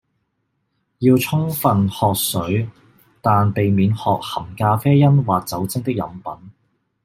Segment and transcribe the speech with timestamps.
[0.97, 2.67] 要充分喝水，
[3.21, 6.49] 但避免喝含咖啡因或酒精的飲品